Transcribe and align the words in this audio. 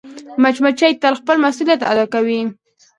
مچمچۍ 0.41 0.91
تل 1.01 1.13
خپل 1.19 1.37
مسؤولیت 1.45 1.81
ادا 1.91 2.05
کوي 2.13 2.39